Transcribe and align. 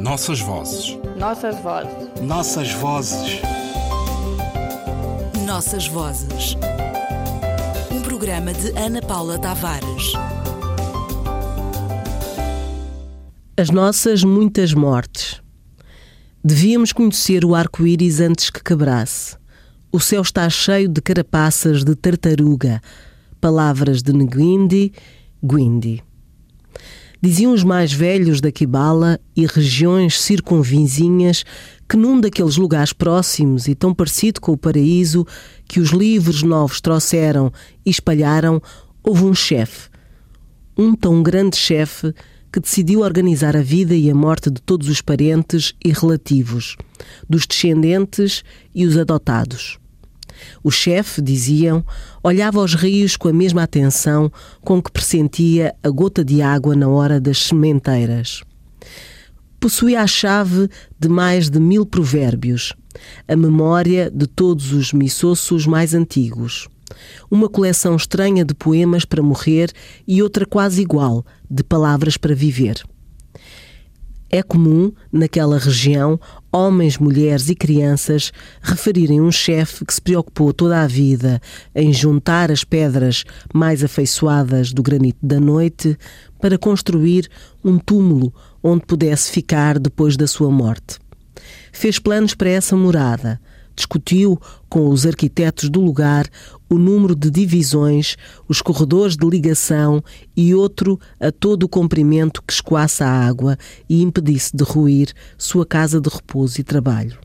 Nossas 0.00 0.40
vozes. 0.40 0.98
Nossas 1.18 1.60
vozes. 1.60 2.22
Nossas 2.22 2.72
vozes. 2.72 3.40
Nossas 5.44 5.86
vozes. 5.88 6.56
Um 7.92 8.00
programa 8.00 8.54
de 8.54 8.70
Ana 8.78 9.02
Paula 9.02 9.38
Tavares. 9.38 10.14
As 13.58 13.68
nossas 13.68 14.24
muitas 14.24 14.72
mortes. 14.72 15.42
Devíamos 16.42 16.94
conhecer 16.94 17.44
o 17.44 17.54
arco-íris 17.54 18.22
antes 18.22 18.48
que 18.48 18.64
quebrasse. 18.64 19.36
O 19.92 20.00
céu 20.00 20.22
está 20.22 20.48
cheio 20.48 20.88
de 20.88 21.02
carapaças 21.02 21.84
de 21.84 21.94
tartaruga. 21.94 22.80
Palavras 23.38 24.00
de 24.00 24.14
Nguindi, 24.14 24.94
Guindi. 25.44 26.02
Diziam 27.22 27.52
os 27.52 27.62
mais 27.62 27.92
velhos 27.92 28.40
da 28.40 28.50
Kibala 28.50 29.20
e 29.36 29.44
regiões 29.44 30.18
circunvizinhas 30.20 31.44
que 31.86 31.96
num 31.96 32.18
daqueles 32.18 32.56
lugares 32.56 32.94
próximos 32.94 33.68
e 33.68 33.74
tão 33.74 33.92
parecido 33.92 34.40
com 34.40 34.52
o 34.52 34.56
paraíso 34.56 35.26
que 35.68 35.80
os 35.80 35.90
livros 35.90 36.42
novos 36.42 36.80
trouxeram 36.80 37.52
e 37.84 37.90
espalharam, 37.90 38.62
houve 39.02 39.24
um 39.24 39.34
chefe. 39.34 39.90
Um 40.78 40.94
tão 40.94 41.22
grande 41.22 41.56
chefe 41.56 42.14
que 42.52 42.60
decidiu 42.60 43.00
organizar 43.00 43.56
a 43.56 43.62
vida 43.62 43.94
e 43.94 44.10
a 44.10 44.14
morte 44.14 44.50
de 44.50 44.62
todos 44.62 44.88
os 44.88 45.02
parentes 45.02 45.74
e 45.84 45.92
relativos, 45.92 46.76
dos 47.28 47.46
descendentes 47.46 48.42
e 48.74 48.86
os 48.86 48.96
adotados. 48.96 49.79
O 50.62 50.70
chefe, 50.70 51.20
diziam, 51.22 51.84
olhava 52.22 52.60
aos 52.60 52.74
rios 52.74 53.16
com 53.16 53.28
a 53.28 53.32
mesma 53.32 53.62
atenção 53.62 54.30
com 54.62 54.82
que 54.82 54.90
pressentia 54.90 55.74
a 55.82 55.88
gota 55.90 56.24
de 56.24 56.42
água 56.42 56.74
na 56.74 56.88
hora 56.88 57.20
das 57.20 57.38
sementeiras. 57.38 58.42
Possuía 59.58 60.00
a 60.00 60.06
chave 60.06 60.68
de 60.98 61.08
mais 61.08 61.50
de 61.50 61.60
mil 61.60 61.84
provérbios, 61.84 62.74
a 63.28 63.36
memória 63.36 64.10
de 64.10 64.26
todos 64.26 64.72
os 64.72 64.92
missossos 64.92 65.66
mais 65.66 65.92
antigos, 65.94 66.66
uma 67.30 67.48
coleção 67.48 67.94
estranha 67.94 68.44
de 68.44 68.54
poemas 68.54 69.04
para 69.04 69.22
morrer 69.22 69.70
e 70.06 70.22
outra 70.22 70.46
quase 70.46 70.80
igual, 70.80 71.24
de 71.50 71.62
palavras 71.62 72.16
para 72.16 72.34
viver. 72.34 72.82
É 74.32 74.44
comum, 74.44 74.92
naquela 75.12 75.58
região, 75.58 76.18
homens, 76.52 76.96
mulheres 76.98 77.48
e 77.48 77.54
crianças 77.56 78.32
referirem 78.62 79.20
um 79.20 79.32
chefe 79.32 79.84
que 79.84 79.92
se 79.92 80.00
preocupou 80.00 80.52
toda 80.52 80.80
a 80.80 80.86
vida 80.86 81.40
em 81.74 81.92
juntar 81.92 82.48
as 82.48 82.62
pedras 82.62 83.24
mais 83.52 83.82
afeiçoadas 83.82 84.72
do 84.72 84.84
granito 84.84 85.18
da 85.20 85.40
noite 85.40 85.98
para 86.40 86.56
construir 86.56 87.28
um 87.64 87.76
túmulo 87.76 88.32
onde 88.62 88.86
pudesse 88.86 89.32
ficar 89.32 89.80
depois 89.80 90.16
da 90.16 90.28
sua 90.28 90.50
morte. 90.50 90.98
Fez 91.72 91.98
planos 91.98 92.32
para 92.32 92.50
essa 92.50 92.76
morada, 92.76 93.40
discutiu 93.74 94.38
com 94.68 94.88
os 94.88 95.06
arquitetos 95.06 95.68
do 95.68 95.80
lugar 95.80 96.26
o 96.68 96.78
número 96.78 97.14
de 97.14 97.30
divisões, 97.30 98.16
os 98.48 98.62
corredores 98.62 99.16
de 99.16 99.26
ligação 99.28 100.02
e 100.36 100.54
outro 100.54 100.98
a 101.18 101.32
todo 101.32 101.64
o 101.64 101.68
comprimento 101.68 102.42
que 102.42 102.52
escoasse 102.52 103.02
a 103.02 103.08
água 103.08 103.56
e 103.88 104.02
impedisse 104.02 104.56
de 104.56 104.64
ruir 104.64 105.12
sua 105.36 105.66
casa 105.66 106.00
de 106.00 106.08
repouso 106.08 106.60
e 106.60 106.64
trabalho. 106.64 107.18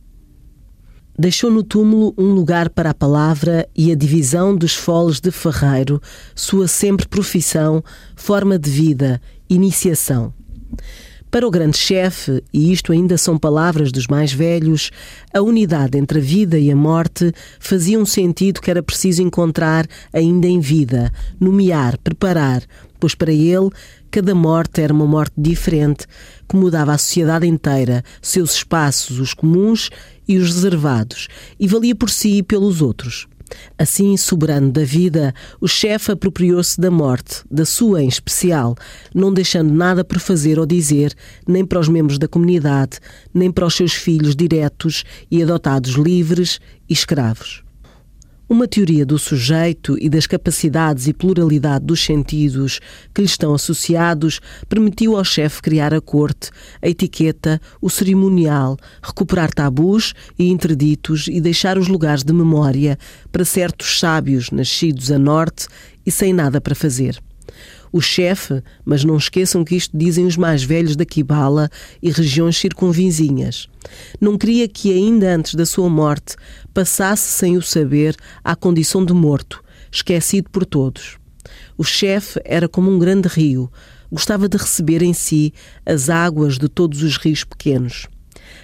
Deixou 1.17 1.49
no 1.49 1.63
túmulo 1.63 2.13
um 2.17 2.33
lugar 2.33 2.69
para 2.69 2.89
a 2.89 2.93
palavra 2.93 3.67
e 3.73 3.89
a 3.89 3.95
divisão 3.95 4.55
dos 4.55 4.75
foles 4.75 5.21
de 5.21 5.31
ferreiro, 5.31 6.01
sua 6.35 6.67
sempre 6.67 7.07
profissão, 7.07 7.81
forma 8.17 8.59
de 8.59 8.69
vida, 8.69 9.21
iniciação. 9.49 10.33
Para 11.35 11.45
o 11.45 11.51
grande 11.51 11.77
chefe, 11.77 12.41
e 12.53 12.71
isto 12.71 12.93
ainda 12.93 13.17
são 13.17 13.37
palavras 13.37 13.91
dos 13.91 14.07
mais 14.07 14.31
velhos, 14.31 14.89
a 15.33 15.41
unidade 15.41 15.97
entre 15.97 16.19
a 16.19 16.21
vida 16.21 16.57
e 16.57 16.71
a 16.71 16.75
morte 16.77 17.29
fazia 17.59 17.99
um 17.99 18.05
sentido 18.05 18.61
que 18.61 18.71
era 18.71 18.81
preciso 18.81 19.21
encontrar 19.21 19.85
ainda 20.13 20.47
em 20.47 20.61
vida, 20.61 21.11
nomear, 21.37 21.97
preparar, 21.97 22.63
pois 23.01 23.15
para 23.15 23.33
ele 23.33 23.69
cada 24.09 24.33
morte 24.33 24.79
era 24.79 24.93
uma 24.93 25.05
morte 25.05 25.33
diferente, 25.37 26.07
que 26.47 26.55
mudava 26.55 26.93
a 26.93 26.97
sociedade 26.97 27.45
inteira, 27.45 28.01
seus 28.21 28.55
espaços, 28.55 29.19
os 29.19 29.33
comuns 29.33 29.89
e 30.25 30.37
os 30.37 30.53
reservados, 30.53 31.27
e 31.59 31.67
valia 31.67 31.95
por 31.95 32.09
si 32.09 32.37
e 32.37 32.43
pelos 32.43 32.81
outros. 32.81 33.27
Assim, 33.77 34.15
soberano 34.17 34.71
da 34.71 34.83
vida, 34.83 35.33
o 35.59 35.67
chefe 35.67 36.11
apropriou-se 36.11 36.79
da 36.79 36.89
morte, 36.89 37.43
da 37.49 37.65
sua 37.65 38.01
em 38.01 38.07
especial, 38.07 38.75
não 39.13 39.33
deixando 39.33 39.73
nada 39.73 40.03
por 40.03 40.19
fazer 40.19 40.59
ou 40.59 40.65
dizer, 40.65 41.13
nem 41.47 41.65
para 41.65 41.79
os 41.79 41.87
membros 41.87 42.17
da 42.17 42.27
comunidade, 42.27 42.99
nem 43.33 43.51
para 43.51 43.65
os 43.65 43.75
seus 43.75 43.93
filhos 43.93 44.35
diretos 44.35 45.03
e 45.29 45.41
adotados 45.43 45.93
livres 45.93 46.59
e 46.89 46.93
escravos. 46.93 47.64
Uma 48.47 48.67
teoria 48.67 49.03
do 49.03 49.17
sujeito 49.17 49.97
e 49.99 50.07
das 50.07 50.27
capacidades 50.27 51.07
e 51.07 51.13
pluralidade 51.13 51.83
dos 51.83 52.05
sentidos 52.05 52.79
que 53.11 53.21
lhe 53.21 53.27
estão 53.27 53.55
associados 53.55 54.39
permitiu 54.69 55.17
ao 55.17 55.23
chefe 55.23 55.63
criar 55.63 55.95
a 55.95 55.99
corte, 55.99 56.51
a 56.79 56.87
etiqueta, 56.87 57.59
o 57.81 57.89
cerimonial, 57.89 58.77
recuperar 59.01 59.51
tabus 59.51 60.13
e 60.37 60.47
interditos 60.51 61.27
e 61.27 61.41
deixar 61.41 61.75
os 61.75 61.87
lugares 61.87 62.23
de 62.23 62.33
memória 62.33 62.99
para 63.31 63.43
certos 63.43 63.99
sábios 63.99 64.51
nascidos 64.51 65.11
a 65.11 65.17
norte 65.17 65.67
e 66.05 66.11
sem 66.11 66.31
nada 66.31 66.61
para 66.61 66.75
fazer 66.75 67.19
o 67.95 68.01
chefe, 68.01 68.61
mas 68.83 69.05
não 69.05 69.15
esqueçam 69.15 69.63
que 69.63 69.73
isto 69.73 69.97
dizem 69.97 70.25
os 70.25 70.35
mais 70.35 70.61
velhos 70.61 70.97
da 70.97 71.05
Kibala 71.05 71.69
e 72.03 72.11
regiões 72.11 72.57
circunvizinhas. 72.57 73.69
Não 74.19 74.37
queria 74.37 74.67
que, 74.67 74.91
ainda 74.91 75.33
antes 75.33 75.55
da 75.55 75.65
sua 75.65 75.89
morte, 75.89 76.35
passasse 76.73 77.29
sem 77.29 77.55
o 77.55 77.61
saber 77.61 78.13
à 78.43 78.53
condição 78.53 79.05
de 79.05 79.13
morto, 79.13 79.63
esquecido 79.89 80.49
por 80.49 80.65
todos. 80.65 81.17
O 81.77 81.85
chefe 81.85 82.37
era 82.43 82.67
como 82.67 82.91
um 82.91 82.99
grande 82.99 83.29
rio, 83.29 83.71
gostava 84.11 84.49
de 84.49 84.57
receber 84.57 85.01
em 85.01 85.13
si 85.13 85.53
as 85.85 86.09
águas 86.09 86.57
de 86.57 86.67
todos 86.67 87.01
os 87.01 87.15
rios 87.15 87.45
pequenos. 87.45 88.09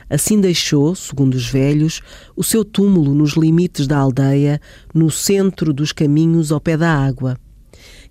Assim 0.10 0.42
deixou, 0.42 0.94
segundo 0.94 1.36
os 1.36 1.48
velhos, 1.48 2.02
o 2.36 2.44
seu 2.44 2.66
túmulo 2.66 3.16
nos 3.16 3.38
limites 3.38 3.88
da 3.88 3.98
aldeia, 3.98 4.60
no 4.94 5.10
centro 5.10 5.74
dos 5.74 5.94
caminhos 5.94 6.52
ao 6.52 6.60
pé 6.60 6.76
da 6.76 6.94
água 6.94 7.38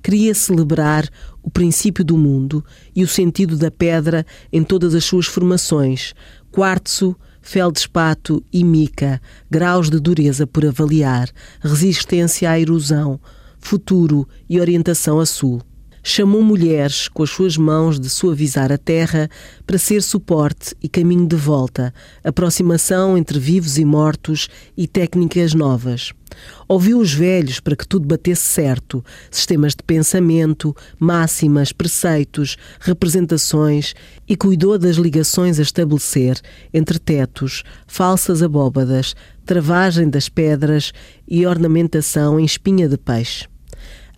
queria 0.03 0.35
celebrar 0.35 1.09
o 1.43 1.51
princípio 1.51 2.05
do 2.05 2.17
mundo 2.17 2.65
e 2.95 3.03
o 3.03 3.09
sentido 3.09 3.57
da 3.57 3.71
pedra 3.71 4.27
em 4.53 4.63
todas 4.63 4.95
as 4.95 5.05
suas 5.05 5.27
formações: 5.27 6.15
quartzo, 6.51 7.17
feldespato 7.41 8.45
e 8.53 8.63
mica, 8.65 9.21
graus 9.51 9.89
de 9.89 9.99
dureza 9.99 10.47
por 10.47 10.65
avaliar, 10.67 11.29
resistência 11.61 12.51
à 12.51 12.59
erosão, 12.59 13.21
futuro 13.59 14.29
e 14.49 14.61
orientação 14.61 15.21
a 15.21 15.27
sul 15.27 15.63
chamou 16.03 16.43
mulheres 16.43 17.09
com 17.09 17.23
as 17.23 17.31
suas 17.31 17.57
mãos 17.57 17.99
de 17.99 18.09
suavizar 18.09 18.73
a 18.73 18.79
terra 18.79 19.29
para 19.67 19.79
ser 19.79 20.03
suporte 20.03 20.75
e 20.83 20.89
caminho 20.89 21.27
de 21.27 21.37
volta, 21.37 21.93
aproximação 22.25 23.17
entre 23.17 23.39
vivos 23.39 23.79
e 23.79 23.85
mortos 23.85 24.49
e 24.77 24.87
técnicas 24.87 25.55
novas. 25.55 26.13
Ouviu 26.69 26.99
os 26.99 27.13
velhos 27.13 27.59
para 27.59 27.75
que 27.75 27.87
tudo 27.87 28.07
batesse 28.07 28.43
certo, 28.43 29.05
sistemas 29.31 29.75
de 29.75 29.83
pensamento, 29.83 30.75
máximas, 30.99 31.73
preceitos, 31.73 32.57
representações 32.79 33.95
e 34.29 34.37
cuidou 34.37 34.79
das 34.79 34.97
ligações 34.97 35.59
a 35.59 35.63
estabelecer 35.63 36.41
entre 36.73 36.99
tetos, 36.99 37.65
falsas 37.87 38.43
abóbadas, 38.43 39.15
travagem 39.45 40.09
das 40.09 40.29
pedras 40.29 40.93
e 41.27 41.45
ornamentação 41.45 42.39
em 42.39 42.45
espinha 42.45 42.89
de 42.89 42.97
peixe. 42.97 43.50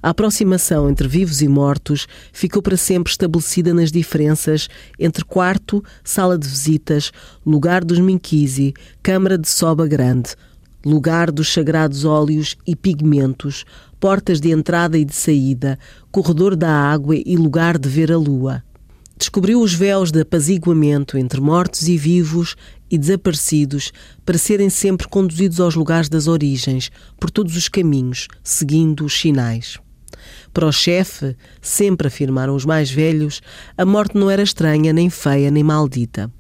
A 0.03 0.11
aproximação 0.11 0.91
entre 0.91 1.07
vivos 1.07 1.43
e 1.43 1.47
mortos 1.47 2.09
ficou 2.33 2.61
para 2.61 2.77
sempre 2.77 3.13
estabelecida 3.13 3.73
nas 3.73 3.93
diferenças 3.93 4.69
entre 4.99 5.25
quarto, 5.25 5.83
sala 6.03 6.37
de 6.37 6.49
visitas, 6.49 7.13
lugar 7.47 7.85
dos 7.85 8.01
minquisi, 8.01 8.75
câmara 9.01 9.39
de 9.39 9.49
soba 9.49 9.87
grande, 9.87 10.35
lugar 10.85 11.31
dos 11.31 11.53
sagrados 11.53 12.05
óleos 12.05 12.57
e 12.67 12.75
pigmentos, 12.75 13.65
portas 14.01 14.41
de 14.41 14.51
entrada 14.51 14.99
e 14.99 15.05
de 15.05 15.15
saída, 15.15 15.79
corredor 16.11 16.57
da 16.57 16.69
água 16.69 17.15
e 17.15 17.37
lugar 17.37 17.79
de 17.79 17.89
ver 17.89 18.11
a 18.11 18.19
lua. 18.19 18.65
Descobriu 19.17 19.61
os 19.61 19.73
véus 19.73 20.11
de 20.11 20.23
apaziguamento 20.23 21.17
entre 21.17 21.41
mortos 21.41 21.87
e 21.87 21.97
vivos 21.97 22.57
e 22.91 22.99
desaparecidos 22.99 23.93
para 24.27 24.37
serem 24.37 24.69
sempre 24.69 25.07
conduzidos 25.07 25.61
aos 25.61 25.77
lugares 25.77 26.09
das 26.09 26.27
origens, 26.27 26.91
por 27.21 27.31
todos 27.31 27.57
os 27.57 27.69
caminhos, 27.69 28.27
seguindo 28.43 29.05
os 29.05 29.17
sinais. 29.17 29.79
Para 30.53 30.67
o 30.67 30.73
chefe, 30.73 31.37
sempre 31.61 32.09
afirmaram 32.09 32.55
os 32.55 32.65
mais 32.65 32.91
velhos, 32.91 33.41
a 33.77 33.85
morte 33.85 34.17
não 34.17 34.31
era 34.31 34.43
estranha, 34.43 34.93
nem 34.93 35.09
feia, 35.09 35.51
nem 35.51 35.63
maldita. 35.63 36.31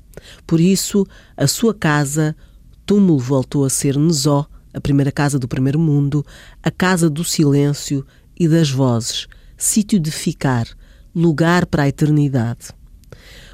Por 0.46 0.61
isso, 0.61 1.06
a 1.37 1.46
sua 1.46 1.75
casa, 1.75 2.37
túmulo 2.84 3.19
voltou 3.19 3.64
a 3.64 3.70
ser 3.70 3.96
Nezó, 3.96 4.46
a 4.75 4.81
primeira 4.81 5.12
casa 5.12 5.38
do 5.38 5.49
primeiro 5.49 5.79
mundo, 5.79 6.25
a 6.62 6.70
casa 6.70 7.08
do 7.11 7.25
silêncio 7.25 8.06
e 8.38 8.49
das 8.49 8.70
vozes, 8.70 9.26
sítio 9.56 10.00
de 10.00 10.11
ficar, 10.11 10.67
lugar 11.14 11.67
para 11.67 11.84
a 11.84 11.88
eternidade. 11.88 12.70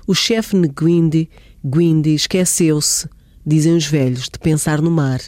O 0.07 0.15
chefe 0.15 0.57
Nguindi 0.57 1.29
Guindy 1.65 2.15
esqueceu-se, 2.15 3.09
dizem 3.45 3.77
os 3.77 3.85
velhos, 3.85 4.29
de 4.29 4.39
pensar 4.39 4.81
no 4.81 4.91
mar 4.91 5.21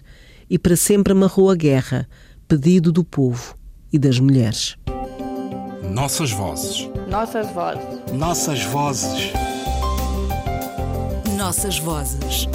e 0.48 0.58
para 0.58 0.76
sempre 0.76 1.12
amarrou 1.12 1.50
a 1.50 1.54
guerra, 1.54 2.08
pedido 2.48 2.90
do 2.90 3.04
povo 3.04 3.59
e 3.92 3.98
das 3.98 4.18
mulheres. 4.18 4.76
Nossas 5.82 6.30
vozes. 6.30 6.88
Nossas 7.08 7.50
vozes. 7.50 8.12
Nossas 8.12 8.62
vozes. 8.64 9.32
Nossas 11.36 11.78
vozes. 11.78 12.46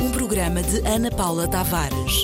Um 0.00 0.10
programa 0.10 0.62
de 0.62 0.86
Ana 0.86 1.10
Paula 1.10 1.46
Tavares. 1.46 2.22